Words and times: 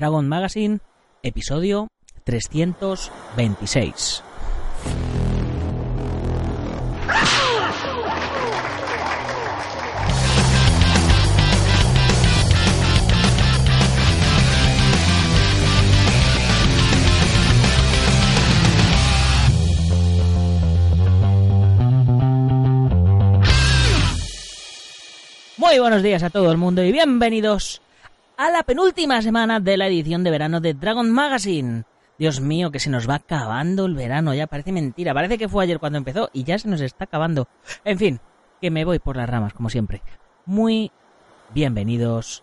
Dragon 0.00 0.26
Magazine, 0.26 0.80
episodio 1.22 1.88
326. 2.24 4.22
Muy 25.58 25.78
buenos 25.78 26.02
días 26.02 26.22
a 26.22 26.30
todo 26.30 26.50
el 26.50 26.56
mundo 26.56 26.82
y 26.82 26.90
bienvenidos 26.90 27.82
a 28.40 28.50
la 28.50 28.62
penúltima 28.62 29.20
semana 29.20 29.60
de 29.60 29.76
la 29.76 29.86
edición 29.86 30.24
de 30.24 30.30
verano 30.30 30.60
de 30.60 30.72
Dragon 30.72 31.10
Magazine. 31.10 31.84
Dios 32.18 32.40
mío, 32.40 32.70
que 32.70 32.80
se 32.80 32.88
nos 32.88 33.06
va 33.06 33.16
acabando 33.16 33.84
el 33.84 33.94
verano, 33.94 34.32
ya 34.32 34.46
parece 34.46 34.72
mentira, 34.72 35.12
parece 35.12 35.36
que 35.36 35.46
fue 35.46 35.64
ayer 35.64 35.78
cuando 35.78 35.98
empezó 35.98 36.30
y 36.32 36.44
ya 36.44 36.58
se 36.58 36.66
nos 36.66 36.80
está 36.80 37.04
acabando. 37.04 37.48
En 37.84 37.98
fin, 37.98 38.18
que 38.58 38.70
me 38.70 38.86
voy 38.86 38.98
por 38.98 39.18
las 39.18 39.28
ramas, 39.28 39.52
como 39.52 39.68
siempre. 39.68 40.00
Muy 40.46 40.90
bienvenidos 41.52 42.42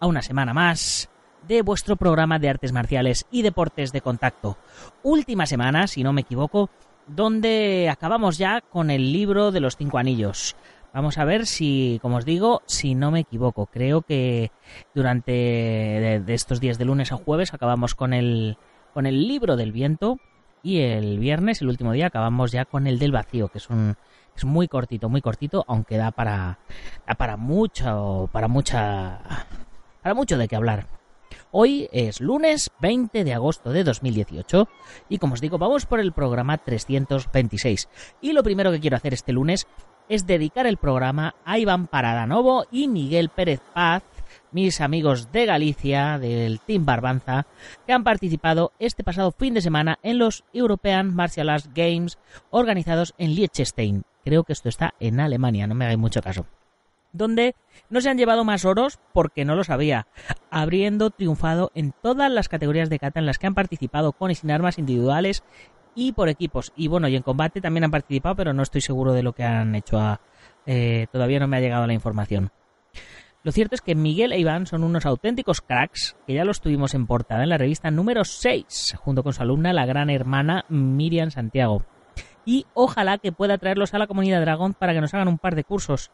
a 0.00 0.06
una 0.06 0.20
semana 0.20 0.52
más 0.52 1.08
de 1.46 1.62
vuestro 1.62 1.96
programa 1.96 2.38
de 2.38 2.50
artes 2.50 2.72
marciales 2.72 3.24
y 3.30 3.40
deportes 3.40 3.90
de 3.90 4.02
contacto. 4.02 4.58
Última 5.02 5.46
semana, 5.46 5.86
si 5.86 6.02
no 6.02 6.12
me 6.12 6.20
equivoco, 6.20 6.68
donde 7.06 7.88
acabamos 7.90 8.36
ya 8.36 8.60
con 8.60 8.90
el 8.90 9.14
libro 9.14 9.50
de 9.50 9.60
los 9.60 9.78
cinco 9.78 9.96
anillos. 9.96 10.56
Vamos 10.92 11.18
a 11.18 11.24
ver 11.24 11.46
si, 11.46 11.98
como 12.00 12.16
os 12.16 12.24
digo, 12.24 12.62
si 12.66 12.94
no 12.94 13.10
me 13.10 13.20
equivoco. 13.20 13.66
Creo 13.66 14.02
que 14.02 14.50
durante 14.94 15.32
de, 15.32 16.34
estos 16.34 16.60
días 16.60 16.78
de 16.78 16.86
lunes 16.86 17.12
a 17.12 17.16
jueves 17.16 17.52
acabamos 17.52 17.94
con 17.94 18.12
el, 18.12 18.56
con 18.94 19.06
el 19.06 19.28
libro 19.28 19.56
del 19.56 19.72
viento 19.72 20.18
y 20.62 20.80
el 20.80 21.18
viernes, 21.18 21.60
el 21.60 21.68
último 21.68 21.92
día, 21.92 22.06
acabamos 22.06 22.52
ya 22.52 22.64
con 22.64 22.86
el 22.86 22.98
del 22.98 23.12
vacío, 23.12 23.48
que 23.48 23.58
es 23.58 23.68
un 23.70 23.96
es 24.38 24.44
muy 24.44 24.68
cortito, 24.68 25.08
muy 25.08 25.20
cortito, 25.20 25.64
aunque 25.66 25.96
da 25.96 26.12
para 26.12 26.58
da 27.06 27.14
para 27.14 27.36
mucho, 27.36 28.30
para 28.32 28.46
mucha 28.46 29.18
para 30.02 30.14
mucho 30.14 30.38
de 30.38 30.46
qué 30.48 30.56
hablar. 30.56 30.86
Hoy 31.50 31.88
es 31.92 32.20
lunes 32.20 32.70
20 32.80 33.24
de 33.24 33.34
agosto 33.34 33.72
de 33.72 33.84
2018 33.84 34.68
y 35.08 35.18
como 35.18 35.34
os 35.34 35.40
digo, 35.40 35.58
vamos 35.58 35.86
por 35.86 35.98
el 35.98 36.12
programa 36.12 36.58
326. 36.58 37.88
Y 38.20 38.32
lo 38.32 38.42
primero 38.42 38.70
que 38.70 38.80
quiero 38.80 38.96
hacer 38.96 39.12
este 39.12 39.32
lunes 39.32 39.66
es 40.08 40.26
dedicar 40.26 40.66
el 40.66 40.76
programa 40.76 41.34
a 41.44 41.58
Iván 41.58 41.86
Paradanovo 41.86 42.66
y 42.70 42.88
Miguel 42.88 43.28
Pérez 43.28 43.60
Paz, 43.74 44.02
mis 44.52 44.80
amigos 44.80 45.30
de 45.32 45.46
Galicia, 45.46 46.18
del 46.18 46.60
Team 46.60 46.84
Barbanza, 46.84 47.46
que 47.86 47.92
han 47.92 48.04
participado 48.04 48.72
este 48.78 49.04
pasado 49.04 49.32
fin 49.32 49.54
de 49.54 49.60
semana 49.60 49.98
en 50.02 50.18
los 50.18 50.44
European 50.52 51.14
Martial 51.14 51.50
Arts 51.50 51.70
Games 51.74 52.18
organizados 52.50 53.14
en 53.18 53.34
Liechtenstein. 53.34 54.04
Creo 54.24 54.44
que 54.44 54.52
esto 54.52 54.68
está 54.68 54.94
en 55.00 55.20
Alemania, 55.20 55.66
no 55.66 55.74
me 55.74 55.84
hagáis 55.84 55.98
mucho 55.98 56.22
caso. 56.22 56.46
Donde 57.12 57.54
no 57.88 58.02
se 58.02 58.10
han 58.10 58.18
llevado 58.18 58.44
más 58.44 58.66
oros 58.66 58.98
porque 59.14 59.46
no 59.46 59.54
lo 59.54 59.64
sabía, 59.64 60.06
habiendo 60.50 61.10
triunfado 61.10 61.72
en 61.74 61.92
todas 62.02 62.30
las 62.30 62.48
categorías 62.48 62.90
de 62.90 62.98
kata 62.98 63.18
en 63.20 63.26
las 63.26 63.38
que 63.38 63.46
han 63.46 63.54
participado 63.54 64.12
con 64.12 64.30
y 64.30 64.34
sin 64.34 64.50
armas 64.50 64.78
individuales 64.78 65.42
y 65.98 66.12
por 66.12 66.28
equipos. 66.28 66.72
Y 66.76 66.86
bueno, 66.86 67.08
y 67.08 67.16
en 67.16 67.22
combate 67.22 67.60
también 67.60 67.84
han 67.84 67.90
participado, 67.90 68.36
pero 68.36 68.52
no 68.52 68.62
estoy 68.62 68.80
seguro 68.80 69.12
de 69.12 69.24
lo 69.24 69.32
que 69.32 69.42
han 69.42 69.74
hecho. 69.74 69.98
A, 69.98 70.20
eh, 70.64 71.08
todavía 71.10 71.40
no 71.40 71.48
me 71.48 71.56
ha 71.56 71.60
llegado 71.60 71.86
la 71.86 71.92
información. 71.92 72.50
Lo 73.42 73.50
cierto 73.50 73.74
es 73.74 73.80
que 73.80 73.94
Miguel 73.94 74.32
e 74.32 74.38
Iván 74.38 74.66
son 74.66 74.84
unos 74.84 75.06
auténticos 75.06 75.60
cracks 75.60 76.16
que 76.26 76.34
ya 76.34 76.44
los 76.44 76.60
tuvimos 76.60 76.94
en 76.94 77.06
portada 77.06 77.42
en 77.42 77.48
la 77.48 77.58
revista 77.58 77.90
número 77.90 78.24
6, 78.24 78.94
junto 78.96 79.22
con 79.22 79.32
su 79.32 79.42
alumna, 79.42 79.72
la 79.72 79.86
gran 79.86 80.10
hermana 80.10 80.64
Miriam 80.68 81.30
Santiago 81.30 81.84
y 82.48 82.64
ojalá 82.72 83.18
que 83.18 83.30
pueda 83.30 83.58
traerlos 83.58 83.92
a 83.92 83.98
la 83.98 84.06
comunidad 84.06 84.40
Dragon 84.40 84.72
para 84.72 84.94
que 84.94 85.02
nos 85.02 85.12
hagan 85.12 85.28
un 85.28 85.36
par 85.36 85.54
de 85.54 85.64
cursos. 85.64 86.10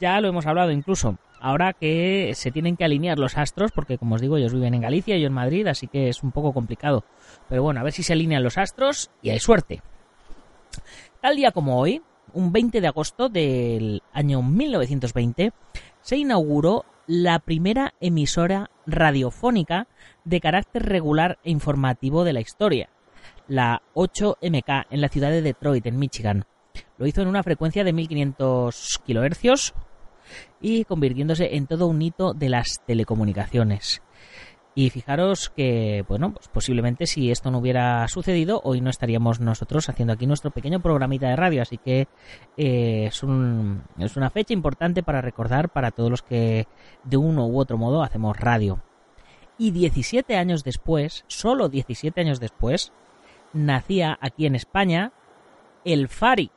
Ya 0.00 0.20
lo 0.20 0.26
hemos 0.26 0.44
hablado 0.44 0.72
incluso. 0.72 1.16
Ahora 1.38 1.74
que 1.74 2.32
se 2.34 2.50
tienen 2.50 2.76
que 2.76 2.84
alinear 2.84 3.20
los 3.20 3.38
astros, 3.38 3.70
porque 3.70 3.96
como 3.96 4.16
os 4.16 4.20
digo, 4.20 4.36
ellos 4.36 4.52
viven 4.52 4.74
en 4.74 4.80
Galicia 4.80 5.16
y 5.16 5.20
yo 5.20 5.28
en 5.28 5.32
Madrid, 5.32 5.64
así 5.68 5.86
que 5.86 6.08
es 6.08 6.24
un 6.24 6.32
poco 6.32 6.52
complicado. 6.52 7.04
Pero 7.48 7.62
bueno, 7.62 7.78
a 7.78 7.84
ver 7.84 7.92
si 7.92 8.02
se 8.02 8.14
alinean 8.14 8.42
los 8.42 8.58
astros 8.58 9.12
y 9.22 9.30
hay 9.30 9.38
suerte. 9.38 9.80
Tal 11.20 11.36
día 11.36 11.52
como 11.52 11.78
hoy, 11.78 12.02
un 12.32 12.50
20 12.50 12.80
de 12.80 12.88
agosto 12.88 13.28
del 13.28 14.02
año 14.12 14.42
1920, 14.42 15.52
se 16.00 16.16
inauguró 16.16 16.84
la 17.06 17.38
primera 17.38 17.94
emisora 18.00 18.72
radiofónica 18.86 19.86
de 20.24 20.40
carácter 20.40 20.82
regular 20.82 21.38
e 21.44 21.52
informativo 21.52 22.24
de 22.24 22.32
la 22.32 22.40
historia 22.40 22.88
la 23.48 23.82
8MK 23.94 24.86
en 24.90 25.00
la 25.00 25.08
ciudad 25.08 25.30
de 25.30 25.42
Detroit, 25.42 25.86
en 25.86 25.98
Michigan. 25.98 26.44
Lo 26.98 27.06
hizo 27.06 27.22
en 27.22 27.28
una 27.28 27.42
frecuencia 27.42 27.84
de 27.84 27.92
1500 27.92 29.00
kHz 29.06 29.74
y 30.60 30.84
convirtiéndose 30.84 31.56
en 31.56 31.66
todo 31.66 31.86
un 31.86 32.02
hito 32.02 32.34
de 32.34 32.48
las 32.48 32.80
telecomunicaciones. 32.86 34.02
Y 34.78 34.90
fijaros 34.90 35.48
que, 35.48 36.04
bueno, 36.06 36.34
pues 36.34 36.48
posiblemente 36.48 37.06
si 37.06 37.30
esto 37.30 37.50
no 37.50 37.60
hubiera 37.60 38.06
sucedido, 38.08 38.60
hoy 38.62 38.82
no 38.82 38.90
estaríamos 38.90 39.40
nosotros 39.40 39.88
haciendo 39.88 40.12
aquí 40.12 40.26
nuestro 40.26 40.50
pequeño 40.50 40.80
programita 40.80 41.30
de 41.30 41.36
radio. 41.36 41.62
Así 41.62 41.78
que 41.78 42.08
eh, 42.58 43.06
es, 43.06 43.22
un, 43.22 43.84
es 43.98 44.18
una 44.18 44.28
fecha 44.28 44.52
importante 44.52 45.02
para 45.02 45.22
recordar 45.22 45.70
para 45.70 45.92
todos 45.92 46.10
los 46.10 46.20
que 46.20 46.66
de 47.04 47.16
uno 47.16 47.46
u 47.46 47.58
otro 47.58 47.78
modo 47.78 48.02
hacemos 48.02 48.36
radio. 48.36 48.82
Y 49.56 49.70
17 49.70 50.36
años 50.36 50.62
después, 50.62 51.24
solo 51.26 51.70
17 51.70 52.20
años 52.20 52.38
después, 52.38 52.92
nacía 53.56 54.18
aquí 54.20 54.46
en 54.46 54.54
España 54.54 55.12
el 55.84 56.08
Fari. 56.08 56.50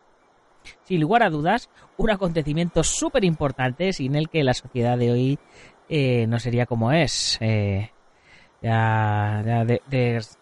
Sin 0.84 1.02
lugar 1.02 1.24
a 1.24 1.30
dudas, 1.30 1.70
un 1.98 2.12
acontecimiento 2.12 2.84
súper 2.84 3.24
importante 3.24 3.94
sin 3.94 4.16
el 4.16 4.30
que 4.30 4.44
la 4.44 4.54
sociedad 4.54 4.98
de 4.98 5.12
hoy 5.12 5.40
eh, 5.88 6.28
no 6.28 6.40
sería 6.40 6.66
como 6.66 6.92
es. 6.92 7.38
Eh, 7.42 7.92
ya, 8.62 9.44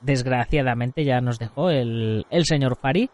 desgraciadamente 0.02 1.06
ya 1.06 1.22
nos 1.22 1.38
dejó 1.38 1.70
el, 1.70 2.26
el 2.30 2.46
señor 2.46 2.78
Fari. 2.78 3.10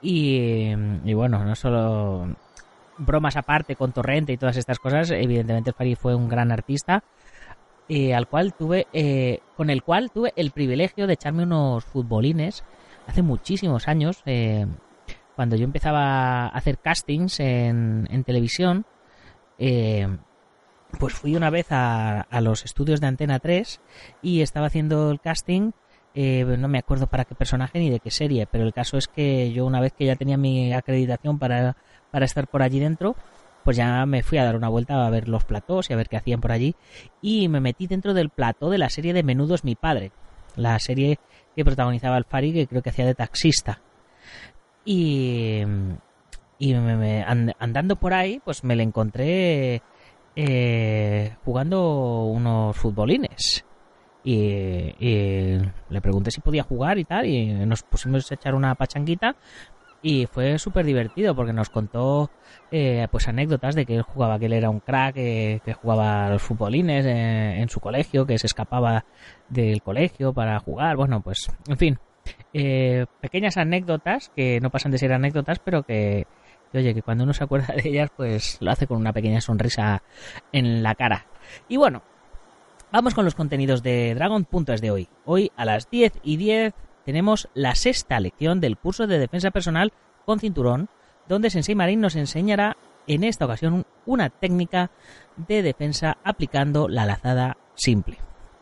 Y, 0.00 0.72
y, 1.04 1.14
bueno, 1.14 1.44
no 1.44 1.54
solo 1.54 2.36
bromas 2.98 3.36
aparte 3.36 3.76
con 3.76 3.92
Torrente 3.92 4.32
y 4.32 4.36
todas 4.36 4.56
estas 4.56 4.78
cosas, 4.78 5.10
evidentemente 5.10 5.70
el 5.70 5.74
Fari 5.74 5.94
fue 5.94 6.14
un 6.14 6.28
gran 6.28 6.52
artista, 6.52 7.02
eh, 7.88 8.14
al 8.14 8.28
cual 8.28 8.54
tuve, 8.54 8.86
eh, 8.92 9.40
con 9.56 9.70
el 9.70 9.82
cual 9.82 10.10
tuve 10.10 10.32
el 10.36 10.50
privilegio 10.52 11.06
de 11.06 11.14
echarme 11.14 11.42
unos 11.42 11.84
futbolines 11.84 12.64
hace 13.06 13.22
muchísimos 13.22 13.88
años, 13.88 14.22
eh, 14.24 14.66
cuando 15.34 15.56
yo 15.56 15.64
empezaba 15.64 16.46
a 16.46 16.48
hacer 16.48 16.78
castings 16.78 17.40
en, 17.40 18.06
en 18.10 18.24
televisión, 18.24 18.86
pues 19.58 21.14
fui 21.14 21.36
una 21.36 21.50
vez 21.50 21.66
a, 21.70 22.20
a, 22.20 22.40
los 22.40 22.64
estudios 22.64 23.00
de 23.00 23.06
Antena 23.06 23.38
3 23.38 23.80
y 24.22 24.42
estaba 24.42 24.66
haciendo 24.66 25.10
el 25.10 25.20
casting, 25.20 25.72
no 26.14 26.68
me 26.68 26.78
acuerdo 26.78 27.06
para 27.06 27.24
qué 27.24 27.34
personaje 27.34 27.78
ni 27.78 27.90
de 27.90 28.00
qué 28.00 28.10
serie, 28.10 28.46
pero 28.50 28.64
el 28.64 28.72
caso 28.72 28.98
es 28.98 29.08
que 29.08 29.52
yo 29.52 29.64
una 29.64 29.80
vez 29.80 29.92
que 29.92 30.04
ya 30.04 30.16
tenía 30.16 30.36
mi 30.36 30.72
acreditación 30.72 31.38
para, 31.38 31.76
para 32.10 32.24
estar 32.26 32.46
por 32.46 32.62
allí 32.62 32.78
dentro, 32.78 33.16
pues 33.64 33.76
ya 33.76 34.04
me 34.06 34.22
fui 34.22 34.38
a 34.38 34.44
dar 34.44 34.56
una 34.56 34.68
vuelta 34.68 35.06
a 35.06 35.10
ver 35.10 35.28
los 35.28 35.44
platós 35.44 35.88
y 35.88 35.92
a 35.92 35.96
ver 35.96 36.08
qué 36.08 36.16
hacían 36.16 36.40
por 36.40 36.52
allí. 36.52 36.74
Y 37.20 37.48
me 37.48 37.60
metí 37.60 37.86
dentro 37.86 38.14
del 38.14 38.30
plató 38.30 38.70
de 38.70 38.78
la 38.78 38.88
serie 38.88 39.12
de 39.12 39.22
Menudos 39.22 39.64
mi 39.64 39.74
padre. 39.74 40.12
La 40.56 40.78
serie 40.78 41.18
que 41.54 41.64
protagonizaba 41.64 42.18
el 42.18 42.24
Fari, 42.24 42.52
que 42.52 42.66
creo 42.66 42.82
que 42.82 42.90
hacía 42.90 43.06
de 43.06 43.14
taxista. 43.14 43.80
Y, 44.84 45.62
y 46.58 46.74
me, 46.74 47.24
andando 47.58 47.96
por 47.96 48.14
ahí, 48.14 48.40
pues 48.44 48.64
me 48.64 48.76
le 48.76 48.82
encontré 48.82 49.82
eh, 50.34 51.36
jugando 51.44 52.24
unos 52.24 52.76
futbolines. 52.76 53.64
y, 54.24 55.58
le 55.88 56.00
pregunté 56.00 56.30
si 56.30 56.40
podía 56.40 56.62
jugar 56.62 56.98
y 56.98 57.04
tal 57.04 57.26
y 57.26 57.52
nos 57.66 57.82
pusimos 57.82 58.30
a 58.30 58.34
echar 58.34 58.54
una 58.54 58.74
pachanguita 58.74 59.36
y 60.02 60.26
fue 60.26 60.58
súper 60.58 60.84
divertido 60.84 61.34
porque 61.34 61.52
nos 61.52 61.70
contó 61.70 62.30
eh, 62.70 63.06
pues 63.10 63.28
anécdotas 63.28 63.74
de 63.74 63.86
que 63.86 63.94
él 63.94 64.02
jugaba, 64.02 64.38
que 64.38 64.46
él 64.46 64.52
era 64.52 64.68
un 64.68 64.80
crack, 64.80 65.14
que 65.14 65.76
jugaba 65.80 66.26
a 66.26 66.30
los 66.30 66.42
futbolines 66.42 67.06
eh, 67.06 67.60
en 67.60 67.68
su 67.68 67.80
colegio, 67.80 68.26
que 68.26 68.38
se 68.38 68.48
escapaba 68.48 69.04
del 69.48 69.80
colegio 69.82 70.32
para 70.32 70.58
jugar, 70.58 70.96
bueno, 70.96 71.20
pues 71.20 71.48
en 71.68 71.78
fin, 71.78 71.98
eh, 72.52 73.06
pequeñas 73.20 73.56
anécdotas 73.56 74.30
que 74.34 74.60
no 74.60 74.70
pasan 74.70 74.92
de 74.92 74.98
ser 74.98 75.12
anécdotas, 75.12 75.58
pero 75.60 75.84
que, 75.84 76.26
oye, 76.74 76.94
que 76.94 77.02
cuando 77.02 77.24
uno 77.24 77.32
se 77.32 77.44
acuerda 77.44 77.74
de 77.74 77.88
ellas, 77.88 78.10
pues 78.16 78.58
lo 78.60 78.70
hace 78.70 78.86
con 78.86 78.98
una 78.98 79.12
pequeña 79.12 79.40
sonrisa 79.40 80.02
en 80.52 80.82
la 80.82 80.94
cara. 80.94 81.26
Y 81.68 81.76
bueno, 81.76 82.02
vamos 82.90 83.14
con 83.14 83.24
los 83.24 83.34
contenidos 83.34 83.82
de 83.82 84.14
Dragon.es 84.14 84.80
de 84.80 84.90
hoy. 84.90 85.08
Hoy 85.24 85.52
a 85.56 85.64
las 85.64 85.88
10 85.90 86.12
y 86.22 86.36
10 86.36 86.74
tenemos 87.04 87.48
la 87.54 87.74
sexta 87.74 88.20
lección 88.20 88.60
del 88.60 88.76
curso 88.76 89.06
de 89.06 89.18
defensa 89.18 89.50
personal 89.50 89.92
con 90.24 90.40
cinturón, 90.40 90.88
donde 91.28 91.50
Sensei 91.50 91.74
Marín 91.74 92.00
nos 92.00 92.16
enseñará 92.16 92.76
en 93.06 93.24
esta 93.24 93.44
ocasión 93.44 93.86
una 94.06 94.30
técnica 94.30 94.90
de 95.36 95.62
defensa 95.62 96.18
aplicando 96.24 96.88
la 96.88 97.06
lazada 97.06 97.56
simple. 97.74 98.18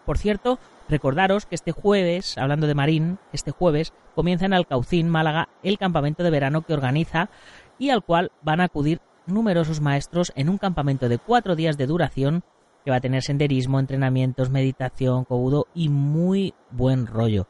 Por 0.06 0.18
cierto, 0.18 0.58
recordaros 0.88 1.46
que 1.46 1.54
este 1.54 1.72
jueves, 1.72 2.36
hablando 2.38 2.66
de 2.66 2.74
Marín, 2.74 3.18
este 3.32 3.50
jueves 3.50 3.92
comienza 4.14 4.46
en 4.46 4.54
Alcaucín, 4.54 5.08
Málaga, 5.08 5.48
el 5.62 5.78
campamento 5.78 6.22
de 6.22 6.30
verano 6.30 6.62
que 6.62 6.74
organiza 6.74 7.30
y 7.78 7.90
al 7.90 8.02
cual 8.02 8.32
van 8.42 8.60
a 8.60 8.64
acudir 8.64 9.00
numerosos 9.26 9.80
maestros 9.80 10.32
en 10.34 10.48
un 10.48 10.58
campamento 10.58 11.08
de 11.08 11.18
cuatro 11.18 11.54
días 11.54 11.76
de 11.76 11.86
duración 11.86 12.42
que 12.84 12.90
va 12.90 12.96
a 12.96 13.00
tener 13.00 13.22
senderismo, 13.22 13.78
entrenamientos, 13.78 14.50
meditación, 14.50 15.24
cobudo 15.24 15.66
y 15.74 15.88
muy 15.88 16.54
buen 16.70 17.06
rollo. 17.06 17.46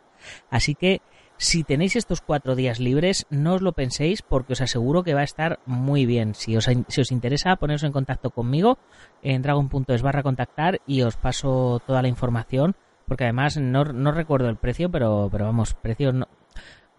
Así 0.51 0.75
que 0.75 1.01
si 1.41 1.65
tenéis 1.65 1.97
estos 1.97 2.21
cuatro 2.21 2.55
días 2.55 2.79
libres, 2.81 3.27
no 3.31 3.55
os 3.55 3.63
lo 3.63 3.73
penséis 3.73 4.21
porque 4.21 4.53
os 4.53 4.61
aseguro 4.61 5.03
que 5.03 5.15
va 5.15 5.23
a 5.23 5.25
estar 5.25 5.59
muy 5.65 6.05
bien. 6.05 6.35
Si 6.35 6.55
os, 6.55 6.69
interesa, 7.11 7.57
poneros 7.57 7.83
en 7.83 7.93
contacto 7.93 8.29
conmigo 8.29 8.79
en 9.23 9.41
dragon.es 9.41 10.03
barra 10.03 10.23
contactar 10.23 10.83
y 10.87 11.01
os 11.01 11.17
paso 11.17 11.81
toda 11.87 12.03
la 12.03 12.09
información 12.09 12.77
porque 13.07 13.25
además 13.25 13.57
no, 13.57 13.85
recuerdo 13.85 14.51
el 14.51 14.57
precio, 14.59 14.91
pero, 14.91 15.31
pero 15.33 15.47
vamos, 15.47 15.73
precio... 15.73 16.13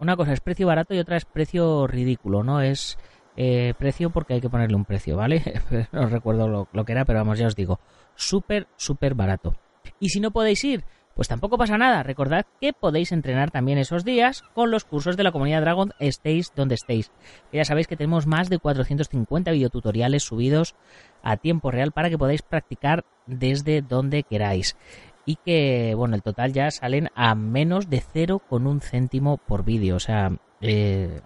una 0.00 0.16
cosa 0.16 0.32
es 0.32 0.40
precio 0.40 0.66
barato 0.66 0.92
y 0.92 0.98
otra 0.98 1.16
es 1.16 1.24
precio 1.24 1.86
ridículo, 1.86 2.42
¿no? 2.42 2.60
Es 2.60 2.98
eh, 3.36 3.74
precio 3.78 4.10
porque 4.10 4.34
hay 4.34 4.40
que 4.40 4.50
ponerle 4.50 4.74
un 4.74 4.84
precio, 4.84 5.16
¿vale? 5.16 5.40
no 5.92 6.06
recuerdo 6.06 6.48
lo, 6.48 6.68
lo 6.72 6.84
que 6.84 6.90
era, 6.90 7.04
pero 7.04 7.20
vamos, 7.20 7.38
ya 7.38 7.46
os 7.46 7.54
digo, 7.54 7.78
súper, 8.16 8.66
súper 8.76 9.14
barato. 9.14 9.54
Y 10.00 10.08
si 10.08 10.18
no 10.18 10.32
podéis 10.32 10.64
ir, 10.64 10.84
pues 11.14 11.28
tampoco 11.28 11.58
pasa 11.58 11.78
nada, 11.78 12.02
recordad 12.02 12.46
que 12.60 12.72
podéis 12.72 13.12
entrenar 13.12 13.50
también 13.50 13.78
esos 13.78 14.04
días 14.04 14.42
con 14.54 14.70
los 14.70 14.84
cursos 14.84 15.16
de 15.16 15.22
la 15.22 15.32
comunidad 15.32 15.60
Dragon, 15.60 15.92
estéis 15.98 16.52
donde 16.54 16.74
estéis. 16.74 17.10
ya 17.52 17.64
sabéis 17.64 17.86
que 17.86 17.96
tenemos 17.96 18.26
más 18.26 18.48
de 18.48 18.58
450 18.58 19.50
videotutoriales 19.50 20.22
subidos 20.22 20.74
a 21.22 21.36
tiempo 21.36 21.70
real 21.70 21.92
para 21.92 22.08
que 22.10 22.18
podáis 22.18 22.42
practicar 22.42 23.04
desde 23.26 23.82
donde 23.82 24.22
queráis. 24.22 24.76
Y 25.24 25.36
que, 25.36 25.94
bueno, 25.96 26.16
el 26.16 26.22
total 26.22 26.52
ya 26.52 26.70
salen 26.70 27.08
a 27.14 27.34
menos 27.36 27.88
de 27.88 28.02
un 28.50 28.80
céntimo 28.80 29.36
por 29.36 29.64
vídeo, 29.64 29.96
o 29.96 30.00
sea, 30.00 30.32
eh, 30.60 31.20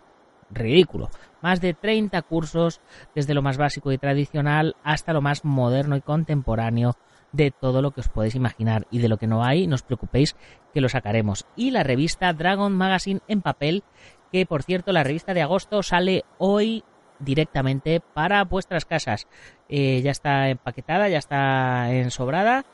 ridículo. 0.51 1.09
Más 1.41 1.61
de 1.61 1.75
30 1.75 2.21
cursos, 2.23 2.81
desde 3.15 3.35
lo 3.35 3.43
más 3.43 3.57
básico 3.57 3.93
y 3.93 3.99
tradicional 3.99 4.77
hasta 4.83 5.13
lo 5.13 5.23
más 5.23 5.45
moderno 5.45 5.97
y 5.97 6.03
contemporáneo 6.03 6.97
de 7.33 7.51
todo 7.51 7.83
lo 7.83 7.91
que 7.91 8.01
os 8.01 8.09
podéis 8.09 8.35
imaginar 8.35 8.87
y 8.91 8.99
de 8.99 9.09
lo 9.09 9.19
que 9.19 9.27
no 9.27 9.45
hay, 9.45 9.67
no 9.67 9.75
os 9.75 9.83
preocupéis 9.83 10.37
que 10.73 10.81
lo 10.81 10.89
sacaremos. 10.89 11.47
Y 11.57 11.71
la 11.71 11.83
revista 11.83 12.33
Dragon 12.33 12.73
Magazine 12.73 13.21
en 13.29 13.43
papel, 13.43 13.85
que 14.33 14.47
por 14.47 14.63
cierto 14.63 14.93
la 14.93 15.05
revista 15.05 15.35
de 15.35 15.43
agosto 15.43 15.83
sale 15.83 16.25
hoy 16.39 16.85
directamente 17.19 18.01
para 18.01 18.45
vuestras 18.45 18.85
casas. 18.85 19.27
Eh, 19.69 20.01
ya 20.03 20.11
está 20.11 20.49
empaquetada, 20.49 21.09
ya 21.09 21.19
está 21.19 21.93
ensobrada 21.93 22.65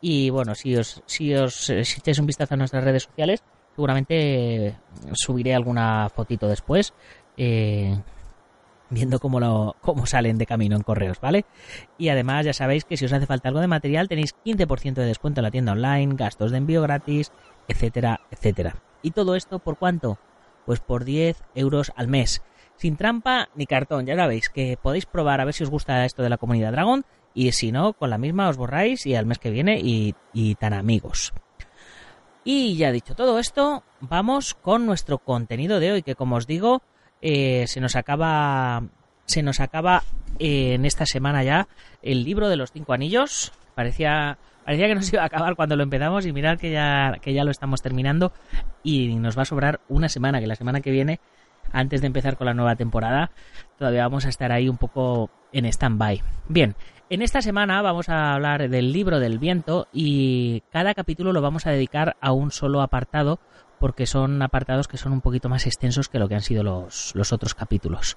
y 0.00 0.30
bueno, 0.30 0.54
si 0.54 0.76
os, 0.76 1.02
si 1.06 1.34
os 1.34 1.70
echáis 1.70 2.18
un 2.18 2.26
vistazo 2.26 2.54
a 2.54 2.56
nuestras 2.56 2.84
redes 2.84 3.04
sociales, 3.04 3.42
seguramente 3.74 4.76
subiré 5.14 5.54
alguna 5.54 6.08
fotito 6.08 6.48
después. 6.48 6.94
Eh, 7.36 7.96
viendo 8.90 9.18
cómo, 9.18 9.40
lo, 9.40 9.76
cómo 9.80 10.06
salen 10.06 10.38
de 10.38 10.46
camino 10.46 10.76
en 10.76 10.82
correos, 10.82 11.20
¿vale? 11.20 11.44
Y 11.98 12.08
además 12.08 12.46
ya 12.46 12.52
sabéis 12.52 12.84
que 12.84 12.96
si 12.96 13.04
os 13.04 13.12
hace 13.12 13.26
falta 13.26 13.48
algo 13.48 13.60
de 13.60 13.66
material 13.66 14.08
tenéis 14.08 14.34
15% 14.44 14.94
de 14.94 15.06
descuento 15.06 15.40
en 15.40 15.44
la 15.44 15.50
tienda 15.50 15.72
online, 15.72 16.14
gastos 16.16 16.50
de 16.50 16.58
envío 16.58 16.82
gratis, 16.82 17.32
etcétera, 17.68 18.20
etcétera. 18.30 18.76
¿Y 19.02 19.12
todo 19.12 19.36
esto 19.36 19.58
por 19.58 19.78
cuánto? 19.78 20.18
Pues 20.66 20.80
por 20.80 21.04
10 21.04 21.42
euros 21.54 21.92
al 21.96 22.08
mes. 22.08 22.42
Sin 22.76 22.96
trampa 22.96 23.48
ni 23.54 23.66
cartón, 23.66 24.06
ya 24.06 24.16
sabéis 24.16 24.48
que 24.48 24.78
podéis 24.80 25.06
probar 25.06 25.40
a 25.40 25.44
ver 25.44 25.54
si 25.54 25.64
os 25.64 25.70
gusta 25.70 26.04
esto 26.04 26.22
de 26.22 26.30
la 26.30 26.38
comunidad 26.38 26.72
Dragon 26.72 27.04
y 27.34 27.52
si 27.52 27.72
no, 27.72 27.92
con 27.92 28.10
la 28.10 28.18
misma 28.18 28.48
os 28.48 28.56
borráis 28.56 29.06
y 29.06 29.14
al 29.14 29.26
mes 29.26 29.38
que 29.38 29.50
viene 29.50 29.80
y, 29.80 30.14
y 30.32 30.54
tan 30.54 30.72
amigos. 30.72 31.32
Y 32.44 32.76
ya 32.76 32.92
dicho 32.92 33.14
todo 33.14 33.38
esto, 33.38 33.82
vamos 34.00 34.54
con 34.54 34.86
nuestro 34.86 35.18
contenido 35.18 35.80
de 35.80 35.92
hoy, 35.92 36.02
que 36.02 36.14
como 36.14 36.36
os 36.36 36.46
digo, 36.46 36.82
eh, 37.22 37.66
se 37.66 37.80
nos 37.80 37.96
acaba 37.96 38.82
se 39.24 39.42
nos 39.42 39.60
acaba 39.60 40.02
eh, 40.38 40.74
en 40.74 40.84
esta 40.84 41.04
semana 41.04 41.42
ya 41.44 41.68
el 42.02 42.24
libro 42.24 42.48
de 42.48 42.56
los 42.56 42.72
cinco 42.72 42.92
anillos. 42.92 43.52
Parecía 43.74 44.38
parecía 44.64 44.86
que 44.86 44.94
nos 44.94 45.12
iba 45.12 45.22
a 45.22 45.26
acabar 45.26 45.54
cuando 45.56 45.76
lo 45.76 45.82
empezamos 45.82 46.26
y 46.26 46.32
mirad 46.32 46.58
que 46.58 46.70
ya 46.70 47.18
que 47.20 47.32
ya 47.32 47.44
lo 47.44 47.50
estamos 47.50 47.82
terminando. 47.82 48.32
Y 48.82 49.14
nos 49.16 49.36
va 49.36 49.42
a 49.42 49.46
sobrar 49.46 49.80
una 49.88 50.08
semana 50.08 50.40
que 50.40 50.46
la 50.46 50.56
semana 50.56 50.80
que 50.80 50.90
viene 50.90 51.20
antes 51.72 52.00
de 52.00 52.06
empezar 52.06 52.36
con 52.38 52.46
la 52.46 52.54
nueva 52.54 52.76
temporada 52.76 53.30
todavía 53.78 54.02
vamos 54.02 54.24
a 54.24 54.30
estar 54.30 54.52
ahí 54.52 54.68
un 54.68 54.78
poco 54.78 55.30
en 55.52 55.66
stand-by. 55.66 56.22
Bien 56.48 56.74
en 57.10 57.22
esta 57.22 57.40
semana 57.40 57.80
vamos 57.80 58.10
a 58.10 58.34
hablar 58.34 58.68
del 58.68 58.92
libro 58.92 59.18
del 59.18 59.38
viento 59.38 59.88
y 59.94 60.62
cada 60.70 60.92
capítulo 60.92 61.32
lo 61.32 61.40
vamos 61.40 61.66
a 61.66 61.70
dedicar 61.70 62.16
a 62.20 62.32
un 62.32 62.50
solo 62.50 62.82
apartado 62.82 63.40
porque 63.78 64.06
son 64.06 64.42
apartados 64.42 64.88
que 64.88 64.96
son 64.96 65.12
un 65.12 65.20
poquito 65.20 65.48
más 65.48 65.66
extensos 65.66 66.08
que 66.08 66.18
lo 66.18 66.28
que 66.28 66.34
han 66.34 66.42
sido 66.42 66.62
los, 66.62 67.32
otros 67.32 67.54
capítulos. 67.54 68.16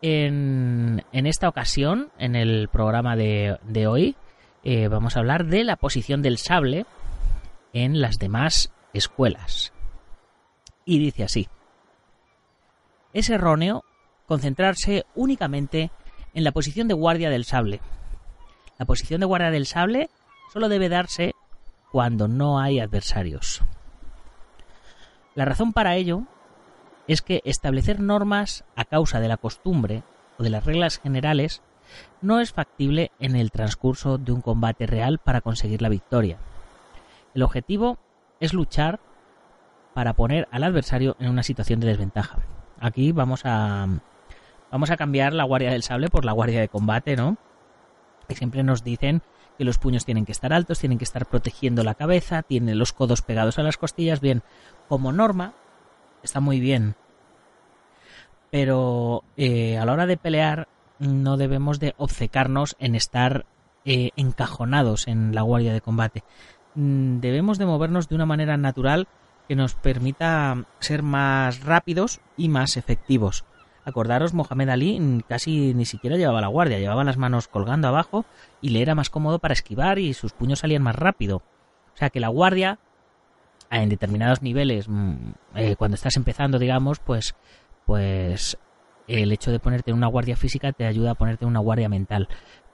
En, 0.00 1.04
esta 1.12 1.48
ocasión, 1.48 2.10
en 2.18 2.34
el 2.34 2.68
programa 2.68 3.14
de, 3.14 3.86
hoy, 3.88 4.16
eh, 4.64 4.88
vamos 4.88 5.16
a 5.16 5.20
hablar 5.20 5.46
de 5.46 5.64
la 5.64 5.76
posición 5.76 6.22
del 6.22 6.38
sable 6.38 6.86
en 7.72 8.00
las 8.00 8.18
demás 8.18 8.72
escuelas. 8.92 9.72
Y 10.84 10.98
dice 10.98 11.24
así. 11.24 11.48
Es 13.12 13.30
erróneo 13.30 13.84
concentrarse 14.26 15.04
únicamente 15.14 15.90
en 16.34 16.44
la 16.44 16.52
posición 16.52 16.88
de 16.88 16.94
guardia 16.94 17.30
del 17.30 17.44
sable. 17.44 17.80
La 18.78 18.86
posición 18.86 19.20
de 19.20 19.26
guardia 19.26 19.50
del 19.50 19.66
sable 19.66 20.08
solo 20.52 20.68
debe 20.68 20.88
darse 20.88 21.34
cuando 21.90 22.26
no 22.26 22.58
hay 22.58 22.80
adversarios. 22.80 23.62
La 25.34 25.44
razón 25.44 25.72
para 25.72 25.96
ello 25.96 26.24
es 27.08 27.22
que 27.22 27.42
establecer 27.44 28.00
normas 28.00 28.64
a 28.76 28.84
causa 28.84 29.20
de 29.20 29.28
la 29.28 29.36
costumbre 29.36 30.02
o 30.38 30.42
de 30.42 30.50
las 30.50 30.64
reglas 30.64 30.98
generales 30.98 31.62
no 32.20 32.40
es 32.40 32.52
factible 32.52 33.10
en 33.18 33.36
el 33.36 33.50
transcurso 33.50 34.18
de 34.18 34.32
un 34.32 34.40
combate 34.40 34.86
real 34.86 35.18
para 35.18 35.40
conseguir 35.40 35.82
la 35.82 35.88
victoria. 35.88 36.38
El 37.34 37.42
objetivo 37.42 37.98
es 38.40 38.52
luchar 38.52 39.00
para 39.94 40.14
poner 40.14 40.48
al 40.50 40.64
adversario 40.64 41.16
en 41.18 41.28
una 41.28 41.42
situación 41.42 41.80
de 41.80 41.88
desventaja. 41.88 42.38
Aquí 42.80 43.12
vamos 43.12 43.42
a 43.44 43.86
vamos 44.70 44.90
a 44.90 44.96
cambiar 44.96 45.32
la 45.32 45.44
guardia 45.44 45.70
del 45.70 45.82
sable 45.82 46.08
por 46.08 46.24
la 46.24 46.32
guardia 46.32 46.60
de 46.60 46.68
combate, 46.68 47.16
¿no? 47.16 47.36
Y 48.28 48.34
siempre 48.34 48.62
nos 48.62 48.84
dicen 48.84 49.22
que 49.58 49.64
los 49.64 49.78
puños 49.78 50.04
tienen 50.04 50.24
que 50.24 50.32
estar 50.32 50.52
altos, 50.52 50.78
tienen 50.78 50.98
que 50.98 51.04
estar 51.04 51.26
protegiendo 51.26 51.84
la 51.84 51.94
cabeza, 51.94 52.42
tienen 52.42 52.78
los 52.78 52.92
codos 52.92 53.22
pegados 53.22 53.58
a 53.58 53.62
las 53.62 53.76
costillas. 53.76 54.20
Bien, 54.20 54.42
como 54.92 55.10
norma 55.10 55.54
está 56.22 56.40
muy 56.40 56.60
bien. 56.60 56.96
Pero 58.50 59.24
eh, 59.38 59.78
a 59.78 59.86
la 59.86 59.94
hora 59.94 60.04
de 60.04 60.18
pelear 60.18 60.68
no 60.98 61.38
debemos 61.38 61.80
de 61.80 61.94
obcecarnos 61.96 62.76
en 62.78 62.94
estar 62.94 63.46
eh, 63.86 64.10
encajonados 64.16 65.08
en 65.08 65.34
la 65.34 65.40
guardia 65.40 65.72
de 65.72 65.80
combate. 65.80 66.24
Mm, 66.74 67.20
debemos 67.20 67.56
de 67.56 67.64
movernos 67.64 68.10
de 68.10 68.16
una 68.16 68.26
manera 68.26 68.58
natural 68.58 69.08
que 69.48 69.56
nos 69.56 69.74
permita 69.76 70.66
ser 70.80 71.02
más 71.02 71.64
rápidos 71.64 72.20
y 72.36 72.50
más 72.50 72.76
efectivos. 72.76 73.46
Acordaros, 73.86 74.34
Mohamed 74.34 74.68
Ali 74.68 75.24
casi 75.26 75.72
ni 75.72 75.86
siquiera 75.86 76.18
llevaba 76.18 76.42
la 76.42 76.48
guardia, 76.48 76.80
llevaba 76.80 77.02
las 77.02 77.16
manos 77.16 77.48
colgando 77.48 77.88
abajo 77.88 78.26
y 78.60 78.68
le 78.68 78.82
era 78.82 78.94
más 78.94 79.08
cómodo 79.08 79.38
para 79.38 79.54
esquivar 79.54 79.98
y 79.98 80.12
sus 80.12 80.34
puños 80.34 80.58
salían 80.58 80.82
más 80.82 80.96
rápido. 80.96 81.36
O 81.94 81.96
sea 81.96 82.10
que 82.10 82.20
la 82.20 82.28
guardia 82.28 82.78
en 83.80 83.88
determinados 83.88 84.42
niveles, 84.42 84.88
mm, 84.88 85.14
eh, 85.54 85.76
cuando 85.76 85.94
estás 85.94 86.16
empezando, 86.16 86.58
digamos, 86.58 86.98
pues, 87.00 87.34
pues 87.86 88.58
el 89.08 89.32
hecho 89.32 89.50
de 89.50 89.58
ponerte 89.58 89.90
en 89.90 89.96
una 89.96 90.08
guardia 90.08 90.36
física 90.36 90.72
te 90.72 90.86
ayuda 90.86 91.12
a 91.12 91.14
ponerte 91.14 91.44
en 91.44 91.50
una 91.50 91.60
guardia 91.60 91.88
mental. 91.88 92.28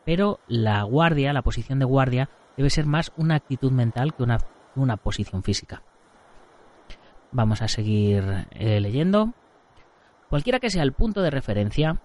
Pero 0.04 0.40
la 0.48 0.82
guardia, 0.82 1.32
la 1.32 1.42
posición 1.42 1.78
de 1.78 1.84
guardia, 1.84 2.28
debe 2.56 2.70
ser 2.70 2.86
más 2.86 3.12
una 3.16 3.36
actitud 3.36 3.70
mental 3.70 4.14
que 4.14 4.22
una, 4.22 4.38
una 4.74 4.96
posición 4.96 5.42
física. 5.42 5.82
Vamos 7.30 7.62
a 7.62 7.68
seguir 7.68 8.46
eh, 8.52 8.80
leyendo. 8.80 9.34
Cualquiera 10.28 10.58
que 10.58 10.70
sea 10.70 10.82
el 10.82 10.92
punto 10.92 11.22
de 11.22 11.30
referencia, 11.30 12.00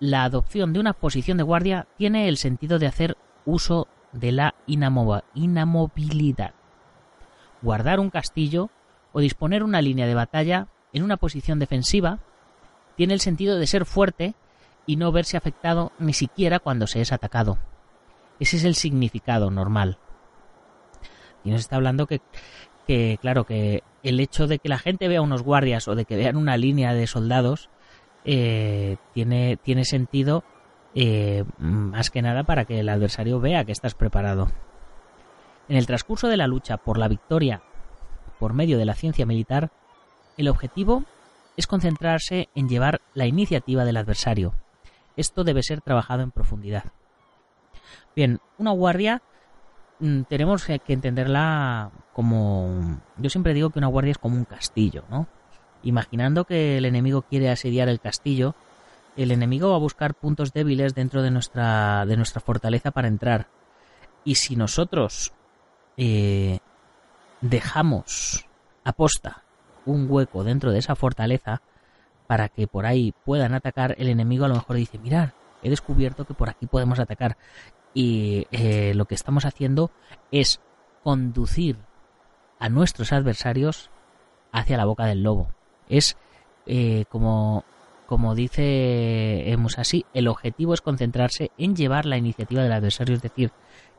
la 0.00 0.24
adopción 0.24 0.72
de 0.72 0.80
una 0.80 0.92
posición 0.92 1.38
de 1.38 1.44
guardia 1.44 1.86
tiene 1.96 2.28
el 2.28 2.36
sentido 2.36 2.78
de 2.78 2.86
hacer 2.86 3.16
uso 3.44 3.88
de 4.12 4.32
la 4.32 4.54
inamovilidad. 4.66 6.55
Guardar 7.62 8.00
un 8.00 8.10
castillo 8.10 8.70
o 9.12 9.20
disponer 9.20 9.62
una 9.62 9.82
línea 9.82 10.06
de 10.06 10.14
batalla 10.14 10.68
en 10.92 11.02
una 11.02 11.16
posición 11.16 11.58
defensiva 11.58 12.20
tiene 12.96 13.14
el 13.14 13.20
sentido 13.20 13.58
de 13.58 13.66
ser 13.66 13.84
fuerte 13.84 14.34
y 14.86 14.96
no 14.96 15.12
verse 15.12 15.36
afectado 15.36 15.92
ni 15.98 16.12
siquiera 16.12 16.58
cuando 16.58 16.86
se 16.86 17.00
es 17.00 17.12
atacado. 17.12 17.58
Ese 18.38 18.56
es 18.56 18.64
el 18.64 18.74
significado 18.74 19.50
normal. 19.50 19.98
Y 21.44 21.50
nos 21.50 21.60
está 21.60 21.76
hablando 21.76 22.06
que, 22.06 23.18
claro, 23.20 23.44
que 23.44 23.82
el 24.02 24.20
hecho 24.20 24.46
de 24.46 24.58
que 24.58 24.68
la 24.68 24.78
gente 24.78 25.08
vea 25.08 25.22
unos 25.22 25.42
guardias 25.42 25.88
o 25.88 25.94
de 25.94 26.04
que 26.04 26.16
vean 26.16 26.36
una 26.36 26.56
línea 26.56 26.92
de 26.92 27.06
soldados 27.06 27.70
eh, 28.24 28.96
tiene, 29.14 29.56
tiene 29.62 29.84
sentido 29.84 30.44
eh, 30.94 31.44
más 31.58 32.10
que 32.10 32.22
nada 32.22 32.44
para 32.44 32.64
que 32.64 32.80
el 32.80 32.88
adversario 32.88 33.40
vea 33.40 33.64
que 33.64 33.72
estás 33.72 33.94
preparado. 33.94 34.50
En 35.68 35.76
el 35.76 35.86
transcurso 35.86 36.28
de 36.28 36.36
la 36.36 36.46
lucha 36.46 36.76
por 36.76 36.98
la 36.98 37.08
victoria 37.08 37.62
por 38.38 38.52
medio 38.52 38.78
de 38.78 38.84
la 38.84 38.94
ciencia 38.94 39.26
militar, 39.26 39.70
el 40.36 40.48
objetivo 40.48 41.04
es 41.56 41.66
concentrarse 41.66 42.48
en 42.54 42.68
llevar 42.68 43.00
la 43.14 43.26
iniciativa 43.26 43.84
del 43.84 43.96
adversario. 43.96 44.54
Esto 45.16 45.42
debe 45.42 45.62
ser 45.62 45.80
trabajado 45.80 46.22
en 46.22 46.30
profundidad. 46.30 46.84
Bien, 48.14 48.40
una 48.58 48.72
guardia 48.72 49.22
mm, 50.00 50.22
tenemos 50.22 50.64
que 50.64 50.80
entenderla 50.92 51.90
como... 52.12 53.00
Yo 53.16 53.30
siempre 53.30 53.54
digo 53.54 53.70
que 53.70 53.78
una 53.78 53.88
guardia 53.88 54.12
es 54.12 54.18
como 54.18 54.36
un 54.36 54.44
castillo, 54.44 55.04
¿no? 55.10 55.26
Imaginando 55.82 56.44
que 56.44 56.78
el 56.78 56.84
enemigo 56.84 57.22
quiere 57.22 57.50
asediar 57.50 57.88
el 57.88 58.00
castillo, 58.00 58.54
el 59.16 59.30
enemigo 59.30 59.70
va 59.70 59.76
a 59.76 59.80
buscar 59.80 60.14
puntos 60.14 60.52
débiles 60.52 60.94
dentro 60.94 61.22
de 61.22 61.30
nuestra, 61.30 62.04
de 62.06 62.16
nuestra 62.16 62.40
fortaleza 62.40 62.90
para 62.90 63.08
entrar. 63.08 63.48
Y 64.24 64.34
si 64.34 64.56
nosotros 64.56 65.32
eh, 65.96 66.58
dejamos 67.40 68.46
aposta 68.84 69.42
un 69.84 70.06
hueco 70.10 70.44
dentro 70.44 70.72
de 70.72 70.78
esa 70.78 70.96
fortaleza 70.96 71.62
para 72.26 72.48
que 72.48 72.66
por 72.66 72.86
ahí 72.86 73.14
puedan 73.24 73.54
atacar, 73.54 73.94
el 73.98 74.08
enemigo 74.08 74.44
a 74.44 74.48
lo 74.48 74.54
mejor 74.54 74.76
dice, 74.76 74.98
mirad, 74.98 75.30
he 75.62 75.70
descubierto 75.70 76.24
que 76.24 76.34
por 76.34 76.48
aquí 76.48 76.66
podemos 76.66 76.98
atacar. 76.98 77.36
Y 77.94 78.46
eh, 78.50 78.92
lo 78.94 79.06
que 79.06 79.14
estamos 79.14 79.44
haciendo 79.44 79.90
es 80.30 80.60
conducir 81.02 81.76
a 82.58 82.68
nuestros 82.68 83.12
adversarios 83.12 83.90
hacia 84.52 84.76
la 84.76 84.84
boca 84.84 85.06
del 85.06 85.22
lobo. 85.22 85.48
Es 85.88 86.16
eh, 86.66 87.04
como, 87.08 87.64
como 88.06 88.34
dice 88.34 89.56
así 89.76 90.04
el 90.14 90.28
objetivo 90.28 90.74
es 90.74 90.80
concentrarse 90.80 91.50
en 91.58 91.76
llevar 91.76 92.06
la 92.06 92.16
iniciativa 92.16 92.62
del 92.62 92.72
adversario, 92.72 93.14
es 93.14 93.22
decir, 93.22 93.52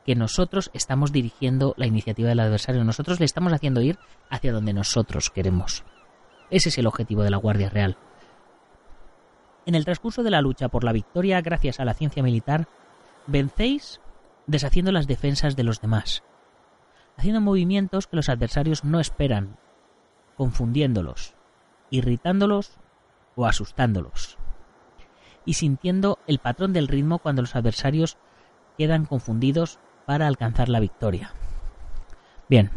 que 0.08 0.16
nosotros 0.16 0.70
estamos 0.72 1.12
dirigiendo 1.12 1.74
la 1.76 1.86
iniciativa 1.86 2.30
del 2.30 2.40
adversario, 2.40 2.82
nosotros 2.82 3.20
le 3.20 3.26
estamos 3.26 3.52
haciendo 3.52 3.82
ir 3.82 3.98
hacia 4.30 4.54
donde 4.54 4.72
nosotros 4.72 5.28
queremos. 5.28 5.84
Ese 6.48 6.70
es 6.70 6.78
el 6.78 6.86
objetivo 6.86 7.22
de 7.22 7.28
la 7.28 7.36
Guardia 7.36 7.68
Real. 7.68 7.98
En 9.66 9.74
el 9.74 9.84
transcurso 9.84 10.22
de 10.22 10.30
la 10.30 10.40
lucha 10.40 10.70
por 10.70 10.82
la 10.82 10.94
victoria 10.94 11.42
gracias 11.42 11.78
a 11.78 11.84
la 11.84 11.92
ciencia 11.92 12.22
militar, 12.22 12.68
vencéis 13.26 14.00
deshaciendo 14.46 14.92
las 14.92 15.06
defensas 15.06 15.56
de 15.56 15.64
los 15.64 15.82
demás, 15.82 16.22
haciendo 17.18 17.42
movimientos 17.42 18.06
que 18.06 18.16
los 18.16 18.30
adversarios 18.30 18.84
no 18.84 19.00
esperan, 19.00 19.58
confundiéndolos, 20.38 21.34
irritándolos 21.90 22.78
o 23.36 23.44
asustándolos, 23.44 24.38
y 25.44 25.52
sintiendo 25.52 26.18
el 26.26 26.38
patrón 26.38 26.72
del 26.72 26.88
ritmo 26.88 27.18
cuando 27.18 27.42
los 27.42 27.54
adversarios 27.54 28.16
quedan 28.78 29.04
confundidos 29.04 29.78
para 30.08 30.26
alcanzar 30.26 30.70
la 30.70 30.80
victoria. 30.80 31.34
Bien, 32.48 32.70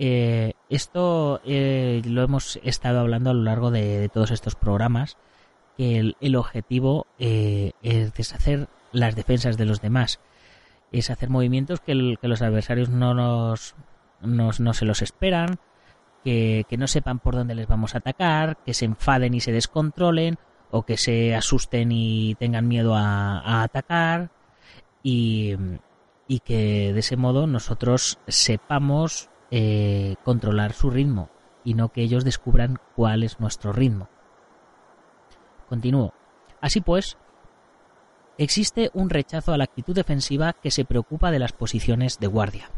eh, 0.00 0.54
esto 0.68 1.40
eh, 1.44 2.02
lo 2.04 2.24
hemos 2.24 2.58
estado 2.64 2.98
hablando 2.98 3.30
a 3.30 3.34
lo 3.34 3.44
largo 3.44 3.70
de, 3.70 4.10
todos 4.12 4.32
estos 4.32 4.56
programas, 4.56 5.18
que 5.76 6.14
el, 6.20 6.34
objetivo 6.34 7.06
eh, 7.20 7.74
es 7.84 8.12
deshacer 8.12 8.66
las 8.90 9.14
defensas 9.14 9.56
de 9.56 9.66
los 9.66 9.80
demás, 9.80 10.18
es 10.90 11.10
hacer 11.10 11.30
movimientos 11.30 11.78
que, 11.78 11.94
los 11.94 12.42
adversarios 12.42 12.88
no, 12.88 13.14
nos, 13.14 13.76
no 14.20 14.72
se 14.72 14.84
los 14.84 15.00
esperan, 15.00 15.60
que, 16.24 16.66
no 16.76 16.88
sepan 16.88 17.20
por 17.20 17.36
dónde 17.36 17.54
les 17.54 17.68
vamos 17.68 17.94
a 17.94 17.98
atacar, 17.98 18.56
que 18.66 18.74
se 18.74 18.84
enfaden 18.84 19.32
y 19.32 19.38
se 19.38 19.52
descontrolen, 19.52 20.38
o 20.72 20.82
que 20.82 20.96
se 20.96 21.36
asusten 21.36 21.92
y 21.92 22.34
tengan 22.34 22.66
miedo 22.66 22.96
a 22.96 23.62
atacar, 23.62 24.32
y, 25.04 25.54
y 26.28 26.40
que 26.40 26.92
de 26.92 27.00
ese 27.00 27.16
modo 27.16 27.46
nosotros 27.46 28.18
sepamos 28.28 29.30
eh, 29.50 30.16
controlar 30.24 30.74
su 30.74 30.90
ritmo 30.90 31.30
y 31.64 31.74
no 31.74 31.88
que 31.88 32.02
ellos 32.02 32.24
descubran 32.24 32.78
cuál 32.94 33.24
es 33.24 33.40
nuestro 33.40 33.72
ritmo. 33.72 34.08
Continúo. 35.68 36.12
Así 36.60 36.80
pues, 36.80 37.16
existe 38.36 38.90
un 38.92 39.10
rechazo 39.10 39.52
a 39.52 39.58
la 39.58 39.64
actitud 39.64 39.94
defensiva 39.94 40.52
que 40.52 40.70
se 40.70 40.84
preocupa 40.84 41.30
de 41.30 41.38
las 41.38 41.52
posiciones 41.52 42.18
de 42.18 42.26
guardia. 42.26 42.70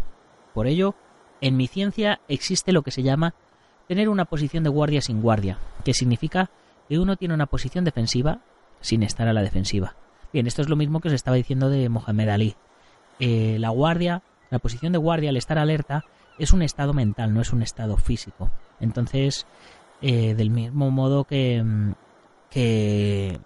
Por 0.54 0.66
ello, 0.66 0.94
en 1.40 1.56
mi 1.56 1.66
ciencia 1.66 2.20
existe 2.28 2.72
lo 2.72 2.82
que 2.82 2.90
se 2.90 3.02
llama 3.02 3.34
tener 3.88 4.08
una 4.08 4.26
posición 4.26 4.62
de 4.62 4.70
guardia 4.70 5.00
sin 5.00 5.20
guardia, 5.20 5.58
que 5.84 5.94
significa 5.94 6.50
que 6.88 6.98
uno 6.98 7.16
tiene 7.16 7.34
una 7.34 7.46
posición 7.46 7.84
defensiva 7.84 8.40
sin 8.80 9.02
estar 9.02 9.26
a 9.26 9.32
la 9.32 9.42
defensiva. 9.42 9.96
Bien, 10.32 10.46
esto 10.46 10.62
es 10.62 10.68
lo 10.68 10.76
mismo 10.76 11.00
que 11.00 11.08
os 11.08 11.14
estaba 11.14 11.36
diciendo 11.36 11.68
de 11.68 11.88
Mohamed 11.88 12.28
Ali. 12.28 12.56
Eh, 13.20 13.56
la 13.58 13.68
guardia, 13.68 14.22
la 14.50 14.58
posición 14.58 14.92
de 14.92 14.98
guardia, 14.98 15.30
al 15.30 15.36
estar 15.36 15.58
alerta, 15.58 16.04
es 16.38 16.52
un 16.52 16.62
estado 16.62 16.94
mental, 16.94 17.32
no 17.32 17.40
es 17.40 17.52
un 17.52 17.62
estado 17.62 17.96
físico. 17.96 18.50
Entonces, 18.80 19.46
eh, 20.02 20.34
del 20.34 20.50
mismo 20.50 20.90
modo 20.90 21.24
que, 21.24 21.62
mm, 21.62 21.92
que 22.50 23.38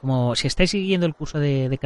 como 0.00 0.36
si 0.36 0.46
estáis 0.46 0.70
siguiendo 0.70 1.06
el 1.06 1.14
curso 1.14 1.38
de, 1.38 1.68
de 1.68 1.78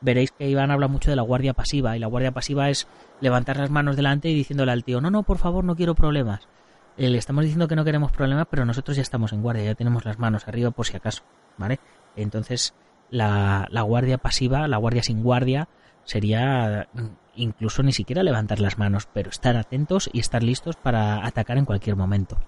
veréis 0.00 0.32
que 0.32 0.48
Iván 0.48 0.70
habla 0.70 0.88
mucho 0.88 1.10
de 1.10 1.16
la 1.16 1.22
guardia 1.22 1.52
pasiva, 1.52 1.96
y 1.96 2.00
la 2.00 2.06
guardia 2.06 2.32
pasiva 2.32 2.70
es 2.70 2.88
levantar 3.20 3.56
las 3.58 3.70
manos 3.70 3.96
delante 3.96 4.28
y 4.28 4.34
diciéndole 4.34 4.72
al 4.72 4.84
tío, 4.84 5.00
no, 5.00 5.10
no, 5.10 5.22
por 5.22 5.38
favor, 5.38 5.64
no 5.64 5.76
quiero 5.76 5.94
problemas. 5.94 6.48
Eh, 6.96 7.08
le 7.08 7.18
estamos 7.18 7.44
diciendo 7.44 7.68
que 7.68 7.76
no 7.76 7.84
queremos 7.84 8.12
problemas, 8.12 8.46
pero 8.50 8.64
nosotros 8.64 8.96
ya 8.96 9.02
estamos 9.02 9.32
en 9.32 9.42
guardia, 9.42 9.64
ya 9.64 9.74
tenemos 9.74 10.04
las 10.04 10.18
manos 10.18 10.48
arriba 10.48 10.70
por 10.70 10.86
si 10.86 10.96
acaso, 10.96 11.22
¿vale? 11.56 11.78
Entonces, 12.16 12.74
la, 13.10 13.68
guardia 13.86 14.18
pasiva, 14.18 14.66
la 14.68 14.76
guardia 14.76 15.02
sin 15.02 15.22
guardia, 15.22 15.68
sería 16.04 16.88
incluso 17.34 17.82
ni 17.82 17.92
siquiera 17.92 18.22
levantar 18.22 18.60
las 18.60 18.78
manos, 18.78 19.08
pero 19.12 19.30
estar 19.30 19.56
atentos 19.56 20.10
y 20.12 20.20
estar 20.20 20.42
listos 20.42 20.76
para 20.76 21.26
atacar 21.26 21.58
en 21.58 21.64
cualquier 21.64 21.96
momento. 21.96 22.38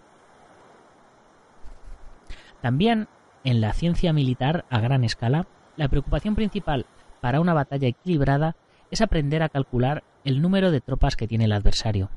También 2.60 3.08
en 3.44 3.60
la 3.60 3.72
ciencia 3.72 4.12
militar 4.12 4.64
a 4.70 4.80
gran 4.80 5.04
escala, 5.04 5.46
la 5.76 5.88
preocupación 5.88 6.34
principal 6.34 6.86
para 7.20 7.40
una 7.40 7.54
batalla 7.54 7.88
equilibrada 7.88 8.56
es 8.90 9.00
aprender 9.00 9.42
a 9.42 9.48
calcular 9.48 10.04
el 10.24 10.42
número 10.42 10.70
de 10.70 10.80
tropas 10.80 11.16
que 11.16 11.26
tiene 11.26 11.46
el 11.46 11.52
adversario, 11.52 12.10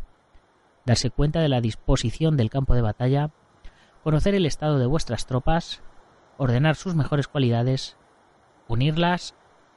darse 0.85 1.09
cuenta 1.09 1.39
de 1.39 1.49
la 1.49 1.61
disposición 1.61 2.37
del 2.37 2.49
campo 2.49 2.75
de 2.75 2.81
batalla, 2.81 3.31
conocer 4.03 4.35
el 4.35 4.45
estado 4.45 4.77
de 4.77 4.85
vuestras 4.85 5.25
tropas, 5.25 5.81
ordenar 6.37 6.75
sus 6.75 6.95
mejores 6.95 7.27
cualidades 7.27 7.97
unirlas 8.67 9.35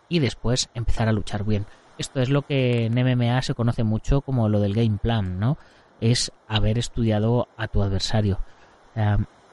y 0.09 0.19
después 0.19 0.71
empezar 0.75 1.09
a 1.09 1.13
luchar 1.13 1.45
bien. 1.45 1.67
Esto 1.99 2.21
es 2.21 2.31
lo 2.31 2.43
que 2.43 2.87
en 2.87 2.95
MMA 2.95 3.43
se 3.43 3.55
conoce 3.55 3.85
mucho 3.85 4.21
como 4.21 4.49
lo 4.49 4.61
del 4.61 4.75
game 4.75 4.99
plan, 4.99 5.39
¿no? 5.39 5.59
Es 6.01 6.33
haber 6.47 6.79
estudiado 6.79 7.49
a 7.57 7.69
tu 7.69 7.83
adversario. 7.83 8.39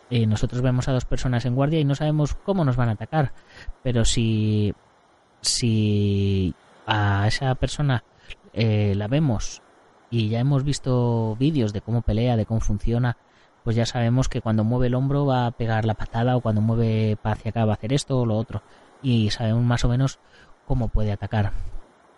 Eh, 0.09 0.27
nosotros 0.27 0.62
vemos 0.62 0.88
a 0.88 0.91
dos 0.91 1.05
personas 1.05 1.45
en 1.45 1.55
guardia 1.55 1.79
y 1.79 1.85
no 1.85 1.95
sabemos 1.95 2.35
cómo 2.35 2.63
nos 2.63 2.75
van 2.75 2.89
a 2.89 2.93
atacar, 2.93 3.33
pero 3.81 4.05
si, 4.05 4.74
si 5.41 6.53
a 6.85 7.27
esa 7.27 7.53
persona 7.55 8.03
eh, 8.53 8.93
la 8.95 9.07
vemos 9.07 9.63
y 10.12 10.29
ya 10.29 10.39
hemos 10.39 10.63
visto 10.63 11.35
vídeos 11.38 11.74
de 11.74 11.81
cómo 11.81 12.03
pelea, 12.03 12.38
de 12.38 12.45
cómo 12.45 12.59
funciona, 12.59 13.17
pues 13.63 13.75
ya 13.75 13.88
sabemos 13.88 14.29
que 14.29 14.41
cuando 14.41 14.63
mueve 14.63 14.88
el 14.88 14.95
hombro 14.95 15.25
va 15.25 15.47
a 15.47 15.51
pegar 15.51 15.85
la 15.85 15.95
patada 15.95 16.38
o 16.38 16.41
cuando 16.41 16.62
mueve 16.62 17.17
hacia 17.24 17.50
acá 17.50 17.65
va 17.65 17.74
a 17.74 17.75
hacer 17.75 17.91
esto 17.91 18.19
o 18.19 18.25
lo 18.25 18.38
otro 18.38 18.62
y 19.01 19.29
sabemos 19.31 19.63
más 19.63 19.83
o 19.85 19.89
menos 19.89 20.19
cómo 20.65 20.88
puede 20.89 21.12
atacar. 21.12 21.51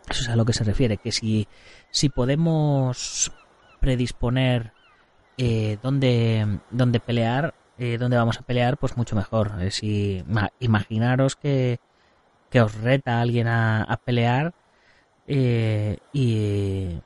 Eso 0.09 0.21
es 0.21 0.29
a 0.29 0.35
lo 0.35 0.45
que 0.45 0.53
se 0.53 0.63
refiere, 0.63 0.97
que 0.97 1.11
si, 1.11 1.47
si 1.89 2.09
podemos 2.09 3.31
predisponer 3.79 4.71
eh, 5.37 5.77
dónde, 5.81 6.59
dónde 6.71 6.99
pelear, 6.99 7.53
eh, 7.77 7.97
dónde 7.97 8.17
vamos 8.17 8.39
a 8.39 8.43
pelear, 8.43 8.77
pues 8.77 8.97
mucho 8.97 9.15
mejor. 9.15 9.51
Si 9.71 10.23
imaginaros 10.59 11.35
que, 11.35 11.79
que 12.49 12.61
os 12.61 12.73
reta 12.75 13.21
alguien 13.21 13.47
a, 13.47 13.83
a 13.83 13.97
pelear, 13.97 14.53
eh, 15.27 15.97
y, 16.13 17.01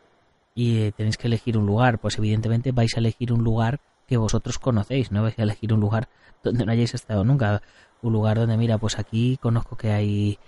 y 0.53 0.91
tenéis 0.91 1.17
que 1.17 1.27
elegir 1.27 1.57
un 1.57 1.65
lugar, 1.65 1.99
pues 1.99 2.17
evidentemente 2.17 2.71
vais 2.71 2.95
a 2.95 2.99
elegir 2.99 3.33
un 3.33 3.43
lugar 3.43 3.79
que 4.07 4.17
vosotros 4.17 4.59
conocéis, 4.59 5.11
no 5.11 5.23
vais 5.23 5.37
a 5.39 5.43
elegir 5.43 5.73
un 5.73 5.79
lugar 5.79 6.07
donde 6.43 6.65
no 6.65 6.71
hayáis 6.71 6.93
estado 6.93 7.23
nunca, 7.23 7.61
un 8.01 8.13
lugar 8.13 8.37
donde 8.37 8.57
mira, 8.57 8.77
pues 8.77 8.99
aquí 8.99 9.37
conozco 9.37 9.75
que 9.75 9.91
hay 9.91 10.39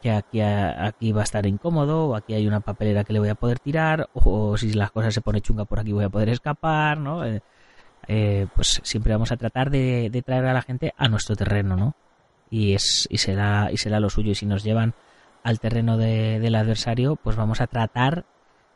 que 0.00 0.10
aquí, 0.10 0.40
aquí 0.40 1.12
va 1.12 1.22
a 1.22 1.24
estar 1.24 1.46
incómodo, 1.46 2.08
o 2.08 2.16
aquí 2.16 2.34
hay 2.34 2.46
una 2.46 2.60
papelera 2.60 3.04
que 3.04 3.12
le 3.12 3.18
voy 3.18 3.28
a 3.28 3.34
poder 3.34 3.58
tirar, 3.58 4.08
o 4.14 4.56
si 4.56 4.72
las 4.72 4.90
cosas 4.90 5.14
se 5.14 5.20
pone 5.20 5.40
chunga 5.40 5.64
por 5.64 5.80
aquí 5.80 5.92
voy 5.92 6.04
a 6.04 6.10
poder 6.10 6.28
escapar, 6.28 6.98
¿no? 6.98 7.24
Eh, 7.24 7.42
eh, 8.08 8.46
pues 8.54 8.80
siempre 8.84 9.12
vamos 9.12 9.32
a 9.32 9.36
tratar 9.36 9.70
de, 9.70 10.22
traer 10.24 10.46
a 10.46 10.52
la 10.52 10.62
gente 10.62 10.94
a 10.96 11.08
nuestro 11.08 11.36
terreno, 11.36 11.76
¿no? 11.76 11.94
Y, 12.50 12.74
es, 12.74 13.08
y, 13.10 13.18
será, 13.18 13.70
y 13.72 13.76
será 13.76 13.98
lo 13.98 14.10
suyo. 14.10 14.30
Y 14.30 14.34
si 14.34 14.46
nos 14.46 14.62
llevan 14.62 14.94
al 15.42 15.58
terreno 15.58 15.96
del 15.96 16.54
adversario, 16.54 17.16
pues 17.16 17.36
vamos 17.36 17.60
a 17.60 17.66
tratar 17.66 18.24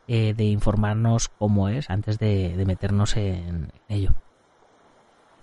eh, 0.07 0.33
de 0.35 0.43
informarnos 0.45 1.29
cómo 1.29 1.69
es 1.69 1.89
antes 1.89 2.19
de, 2.19 2.61
meternos 2.65 3.15
en 3.15 3.71
ello. 3.87 4.13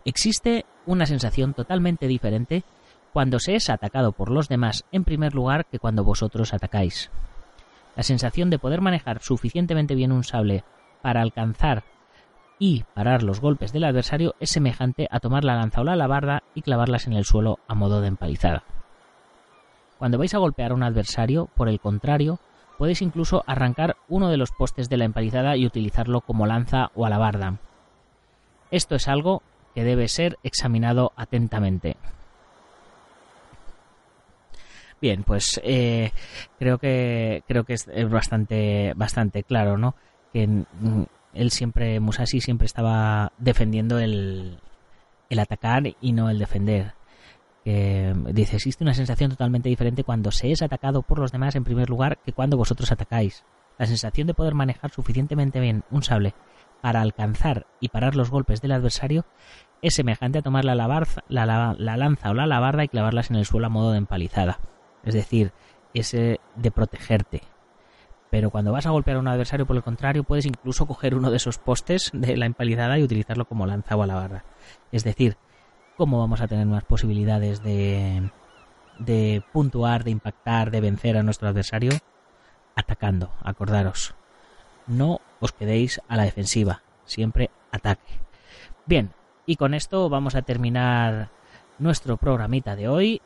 Existe 0.04 0.66
una 0.86 1.06
sensación 1.06 1.54
totalmente 1.54 2.06
diferente 2.06 2.64
cuando 3.12 3.38
se 3.38 3.54
es 3.54 3.70
atacado 3.70 4.12
por 4.12 4.30
los 4.30 4.48
demás 4.48 4.84
en 4.92 5.04
primer 5.04 5.34
lugar 5.34 5.66
que 5.66 5.78
cuando 5.78 6.04
vosotros 6.04 6.52
atacáis. 6.52 7.10
La 7.96 8.02
sensación 8.02 8.50
de 8.50 8.58
poder 8.58 8.80
manejar 8.80 9.20
suficientemente 9.22 9.94
bien 9.94 10.12
un 10.12 10.24
sable 10.24 10.64
para 11.02 11.20
alcanzar 11.20 11.84
y 12.58 12.84
parar 12.94 13.22
los 13.22 13.40
golpes 13.40 13.72
del 13.72 13.84
adversario 13.84 14.34
es 14.40 14.50
semejante 14.50 15.08
a 15.10 15.20
tomar 15.20 15.44
la 15.44 15.54
lanza 15.54 15.80
o 15.80 15.84
la 15.84 15.92
alabarda 15.92 16.42
y 16.54 16.62
clavarlas 16.62 17.06
en 17.06 17.12
el 17.12 17.24
suelo 17.24 17.58
a 17.68 17.74
modo 17.74 18.00
de 18.00 18.08
empalizada. 18.08 18.64
Cuando 19.98 20.18
vais 20.18 20.34
a 20.34 20.38
golpear 20.38 20.72
a 20.72 20.74
un 20.74 20.82
adversario, 20.82 21.48
por 21.54 21.68
el 21.68 21.80
contrario, 21.80 22.38
podéis 22.78 23.02
incluso 23.02 23.42
arrancar 23.46 23.96
uno 24.08 24.28
de 24.28 24.36
los 24.36 24.52
postes 24.52 24.88
de 24.88 24.96
la 24.96 25.04
empalizada 25.04 25.56
y 25.56 25.66
utilizarlo 25.66 26.20
como 26.20 26.46
lanza 26.46 26.90
o 26.94 27.04
alabarda. 27.04 27.58
Esto 28.70 28.94
es 28.94 29.08
algo 29.08 29.42
que 29.74 29.84
debe 29.84 30.08
ser 30.08 30.38
examinado 30.42 31.12
atentamente. 31.16 31.96
Bien, 35.00 35.22
pues 35.22 35.60
eh, 35.62 36.12
creo 36.58 36.78
que 36.78 37.44
creo 37.46 37.64
que 37.64 37.74
es 37.74 37.86
bastante 38.10 38.92
bastante 38.96 39.44
claro, 39.44 39.78
¿no? 39.78 39.94
Que 40.32 40.64
él 41.34 41.50
siempre 41.50 42.00
Musashi 42.00 42.40
siempre 42.40 42.66
estaba 42.66 43.32
defendiendo 43.38 43.98
el, 43.98 44.58
el 45.30 45.38
atacar 45.38 45.84
y 46.00 46.12
no 46.12 46.30
el 46.30 46.38
defender. 46.38 46.94
dice 47.64 48.56
existe 48.56 48.82
una 48.82 48.94
sensación 48.94 49.30
totalmente 49.30 49.68
diferente 49.68 50.04
cuando 50.04 50.32
se 50.32 50.50
es 50.50 50.62
atacado 50.62 51.02
por 51.02 51.18
los 51.18 51.32
demás 51.32 51.54
en 51.54 51.64
primer 51.64 51.88
lugar 51.88 52.18
que 52.24 52.32
cuando 52.32 52.56
vosotros 52.56 52.90
atacáis. 52.90 53.44
La 53.78 53.86
sensación 53.86 54.26
de 54.26 54.34
poder 54.34 54.54
manejar 54.54 54.90
suficientemente 54.90 55.60
bien 55.60 55.84
un 55.92 56.02
sable 56.02 56.34
para 56.80 57.00
alcanzar 57.00 57.66
y 57.80 57.88
parar 57.88 58.16
los 58.16 58.30
golpes 58.30 58.60
del 58.60 58.72
adversario 58.72 59.24
es 59.82 59.94
semejante 59.94 60.38
a 60.38 60.42
tomar 60.42 60.64
la, 60.64 60.74
la, 60.74 61.96
lanza 61.96 62.30
o 62.30 62.34
la 62.34 62.44
alabarda 62.44 62.84
y 62.84 62.88
clavarlas 62.88 63.30
en 63.30 63.36
el 63.36 63.46
suelo 63.46 63.66
a 63.66 63.70
modo 63.70 63.92
de 63.92 63.98
empalizada. 63.98 64.58
Es 65.08 65.14
decir, 65.14 65.52
ese 65.94 66.38
de 66.54 66.70
protegerte. 66.70 67.40
Pero 68.30 68.50
cuando 68.50 68.72
vas 68.72 68.84
a 68.84 68.90
golpear 68.90 69.16
a 69.16 69.20
un 69.20 69.28
adversario, 69.28 69.64
por 69.64 69.74
el 69.74 69.82
contrario, 69.82 70.22
puedes 70.22 70.44
incluso 70.44 70.84
coger 70.84 71.14
uno 71.14 71.30
de 71.30 71.38
esos 71.38 71.56
postes 71.56 72.10
de 72.12 72.36
la 72.36 72.44
empalizada 72.44 72.98
y 72.98 73.02
utilizarlo 73.02 73.46
como 73.46 73.64
lanza 73.64 73.96
o 73.96 74.02
alabarda. 74.02 74.44
Es 74.92 75.02
decir, 75.02 75.38
¿cómo 75.96 76.18
vamos 76.18 76.42
a 76.42 76.46
tener 76.46 76.66
más 76.66 76.84
posibilidades 76.84 77.62
de, 77.62 78.30
de 78.98 79.42
puntuar, 79.50 80.04
de 80.04 80.10
impactar, 80.10 80.70
de 80.70 80.82
vencer 80.82 81.16
a 81.16 81.22
nuestro 81.22 81.48
adversario? 81.48 81.92
Atacando, 82.76 83.32
acordaros. 83.42 84.14
No 84.86 85.22
os 85.40 85.52
quedéis 85.52 86.02
a 86.06 86.16
la 86.16 86.24
defensiva, 86.24 86.82
siempre 87.06 87.48
ataque. 87.72 88.20
Bien, 88.84 89.12
y 89.46 89.56
con 89.56 89.72
esto 89.72 90.10
vamos 90.10 90.34
a 90.34 90.42
terminar 90.42 91.30
nuestro 91.78 92.18
programita 92.18 92.76
de 92.76 92.88
hoy. 92.88 93.22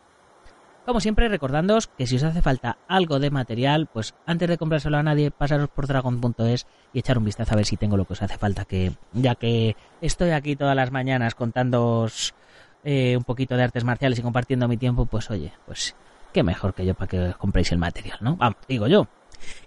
Como 0.84 1.00
siempre, 1.00 1.28
recordándoos 1.28 1.86
que 1.86 2.08
si 2.08 2.16
os 2.16 2.24
hace 2.24 2.42
falta 2.42 2.76
algo 2.88 3.20
de 3.20 3.30
material, 3.30 3.88
pues 3.92 4.14
antes 4.26 4.48
de 4.48 4.58
comprárselo 4.58 4.96
a 4.96 5.02
nadie, 5.02 5.30
pasaros 5.30 5.68
por 5.68 5.86
dragon.es 5.86 6.66
y 6.92 6.98
echar 6.98 7.18
un 7.18 7.24
vistazo 7.24 7.52
a 7.52 7.56
ver 7.56 7.66
si 7.66 7.76
tengo 7.76 7.96
lo 7.96 8.04
que 8.04 8.14
os 8.14 8.22
hace 8.22 8.36
falta. 8.36 8.64
Que 8.64 8.92
ya 9.12 9.36
que 9.36 9.76
estoy 10.00 10.30
aquí 10.30 10.56
todas 10.56 10.74
las 10.74 10.90
mañanas 10.90 11.36
contándoos 11.36 12.34
eh, 12.82 13.16
un 13.16 13.22
poquito 13.22 13.56
de 13.56 13.62
artes 13.62 13.84
marciales 13.84 14.18
y 14.18 14.22
compartiendo 14.22 14.66
mi 14.66 14.76
tiempo, 14.76 15.06
pues 15.06 15.30
oye, 15.30 15.52
pues 15.66 15.94
qué 16.32 16.42
mejor 16.42 16.74
que 16.74 16.84
yo 16.84 16.94
para 16.94 17.08
que 17.08 17.34
compréis 17.38 17.70
el 17.70 17.78
material, 17.78 18.18
¿no? 18.20 18.36
Digo 18.66 18.88
yo. 18.88 19.06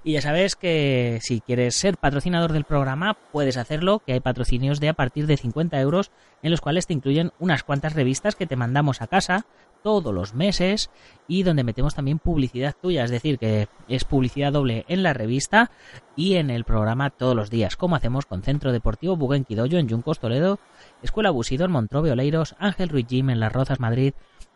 Y 0.03 0.13
ya 0.13 0.21
sabes 0.21 0.55
que 0.55 1.19
si 1.21 1.41
quieres 1.41 1.75
ser 1.75 1.97
patrocinador 1.97 2.53
del 2.53 2.63
programa, 2.63 3.17
puedes 3.31 3.57
hacerlo, 3.57 4.01
que 4.05 4.13
hay 4.13 4.19
patrocinios 4.19 4.79
de 4.79 4.89
a 4.89 4.93
partir 4.93 5.27
de 5.27 5.38
50 5.38 5.79
euros, 5.79 6.11
en 6.43 6.51
los 6.51 6.61
cuales 6.61 6.88
te 6.88 6.93
incluyen 6.93 7.31
unas 7.39 7.63
cuantas 7.63 7.93
revistas 7.93 8.35
que 8.35 8.45
te 8.45 8.55
mandamos 8.55 9.01
a 9.01 9.07
casa 9.07 9.45
todos 9.85 10.11
los 10.11 10.33
meses 10.33 10.89
y 11.27 11.43
donde 11.43 11.63
metemos 11.63 11.93
también 11.93 12.17
publicidad 12.17 12.75
tuya, 12.81 13.03
es 13.03 13.11
decir, 13.11 13.38
que 13.38 13.67
es 13.88 14.03
publicidad 14.03 14.51
doble 14.51 14.83
en 14.88 15.03
la 15.03 15.13
revista 15.13 15.69
y 16.15 16.38
en 16.38 16.49
el 16.49 16.63
programa 16.63 17.11
todos 17.11 17.35
los 17.35 17.51
días, 17.51 17.75
como 17.75 17.95
hacemos 17.95 18.25
con 18.25 18.41
Centro 18.41 18.71
Deportivo 18.71 19.15
Buguenquidoyo 19.15 19.77
en 19.77 19.88
Yuncos, 19.88 20.17
Toledo, 20.17 20.57
Escuela 21.03 21.29
Busido 21.29 21.65
en 21.65 21.71
Montrove, 21.71 22.11
Oleiros, 22.11 22.55
Ángel 22.57 22.89
Ruiz 22.89 23.05
Jim 23.07 23.29
en 23.29 23.39
Las 23.39 23.53
Rozas, 23.53 23.79
Madrid, 23.79 24.15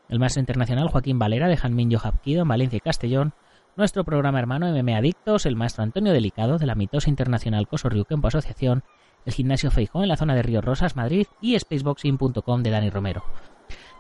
el 0.10 0.18
Maestro 0.18 0.40
Internacional 0.40 0.90
Joaquín 0.90 1.20
Valera 1.20 1.48
de 1.48 1.58
Janmin 1.58 1.92
Jojapquido 1.92 2.42
en 2.42 2.48
Valencia 2.48 2.78
y 2.78 2.82
Castellón, 2.82 3.34
nuestro 3.80 4.04
programa 4.04 4.40
hermano 4.40 4.68
MM 4.68 4.94
Adictos, 4.94 5.46
el 5.46 5.56
maestro 5.56 5.84
Antonio 5.84 6.12
Delicado 6.12 6.58
de 6.58 6.66
la 6.66 6.76
mitosa 6.76 7.10
internacional 7.10 7.66
Coso 7.66 7.90
Kempo 8.08 8.28
Asociación, 8.28 8.84
el 9.26 9.34
gimnasio 9.34 9.72
Feijó 9.72 10.04
en 10.04 10.10
la 10.10 10.18
zona 10.18 10.36
de 10.36 10.44
Río 10.44 10.60
Rosas, 10.60 10.98
Madrid 10.98 11.28
y 11.40 11.58
spaceboxing.com 11.58 12.62
de 12.62 12.70
Dani 12.72 12.90
Romero. 12.90 13.24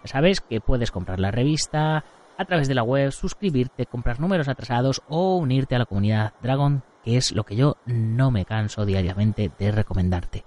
Ya 0.04 0.12
sabes 0.12 0.42
que 0.42 0.60
puedes 0.60 0.92
comprar 0.92 1.22
la 1.22 1.32
revista 1.32 2.04
a 2.38 2.46
través 2.46 2.68
de 2.68 2.76
la 2.76 2.84
web, 2.84 3.12
suscribirte, 3.14 3.86
comprar 3.86 4.20
números 4.20 4.50
atrasados 4.50 5.02
o 5.08 5.38
unirte 5.38 5.76
a 5.76 5.80
la 5.80 5.86
comunidad 5.86 6.34
Dragon, 6.42 6.84
que 7.06 7.16
es 7.16 7.32
lo 7.32 7.46
que 7.46 7.56
yo 7.56 7.78
no 7.86 8.32
me 8.32 8.44
canso 8.44 8.86
diariamente 8.86 9.50
de 9.58 9.72
recomendarte. 9.72 10.44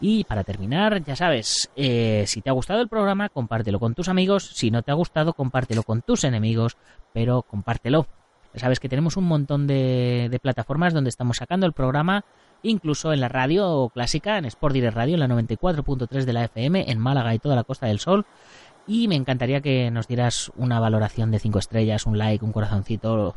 Y 0.00 0.24
para 0.24 0.44
terminar, 0.44 1.02
ya 1.02 1.16
sabes, 1.16 1.70
eh, 1.74 2.24
si 2.26 2.40
te 2.40 2.50
ha 2.50 2.52
gustado 2.52 2.80
el 2.80 2.88
programa, 2.88 3.28
compártelo 3.28 3.80
con 3.80 3.94
tus 3.94 4.08
amigos. 4.08 4.50
Si 4.54 4.70
no 4.70 4.82
te 4.82 4.92
ha 4.92 4.94
gustado, 4.94 5.32
compártelo 5.32 5.82
con 5.82 6.02
tus 6.02 6.24
enemigos, 6.24 6.76
pero 7.12 7.42
compártelo. 7.42 8.06
Ya 8.54 8.60
sabes 8.60 8.78
que 8.78 8.88
tenemos 8.88 9.16
un 9.16 9.24
montón 9.24 9.66
de, 9.66 10.38
plataformas 10.40 10.94
donde 10.94 11.10
estamos 11.10 11.38
sacando 11.38 11.66
el 11.66 11.72
programa, 11.72 12.24
incluso 12.62 13.12
en 13.12 13.20
la 13.20 13.28
radio 13.28 13.90
clásica, 13.92 14.38
en 14.38 14.44
Sport 14.44 14.74
Direct 14.74 14.96
Radio, 14.96 15.14
en 15.14 15.20
la 15.20 15.28
94.3 15.28 16.24
de 16.24 16.32
la 16.32 16.44
FM, 16.44 16.90
en 16.90 16.98
Málaga 16.98 17.34
y 17.34 17.38
toda 17.40 17.56
la 17.56 17.64
Costa 17.64 17.86
del 17.86 17.98
Sol. 17.98 18.24
Y 18.86 19.08
me 19.08 19.16
encantaría 19.16 19.60
que 19.60 19.90
nos 19.90 20.06
dieras 20.06 20.50
una 20.56 20.80
valoración 20.80 21.30
de 21.30 21.40
5 21.40 21.58
estrellas, 21.58 22.06
un 22.06 22.16
like, 22.16 22.44
un 22.44 22.52
corazoncito 22.52 23.34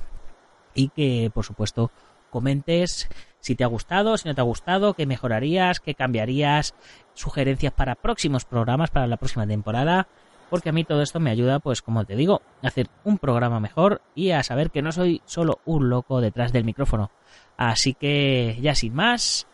y 0.74 0.89
que, 0.89 1.30
por 1.34 1.43
supuesto, 1.43 1.91
comentes 2.30 3.10
si 3.42 3.56
te 3.56 3.64
ha 3.64 3.68
gustado, 3.68 4.18
si 4.18 4.30
no 4.30 4.36
te 4.36 4.42
ha 4.42 4.46
gustado, 4.46 4.94
qué 4.94 5.06
mejorarías, 5.06 5.80
qué 5.80 5.94
cambiarías, 5.96 6.74
sugerencias 7.14 7.74
para 7.74 7.96
próximos 7.96 8.46
programas, 8.46 8.90
para 8.92 9.08
la 9.08 9.18
próxima 9.18 9.46
temporada, 9.46 10.08
porque 10.50 10.70
a 10.70 10.72
mí 10.72 10.84
todo 10.84 11.02
esto 11.02 11.20
me 11.20 11.32
ayuda, 11.32 11.60
pues 11.60 11.82
como 11.82 12.06
te 12.06 12.16
digo, 12.16 12.42
a 12.62 12.68
hacer 12.68 12.88
un 13.04 13.18
programa 13.18 13.60
mejor 13.60 14.02
y 14.16 14.32
a 14.32 14.44
saber 14.44 14.70
que 14.70 14.82
no 14.82 14.92
soy 14.92 15.22
solo 15.26 15.60
un 15.66 15.90
loco 15.90 16.22
detrás 16.22 16.54
del 16.54 16.64
micrófono. 16.64 17.12
Así 17.58 17.94
que 17.94 18.58
ya 18.62 18.76
sin 18.76 18.94
más, 18.94 19.48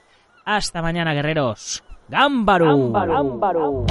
hasta 0.45 0.82
mañana 0.82 1.13
guerreros. 1.13 1.84
¡Gámbaro! 2.10 3.86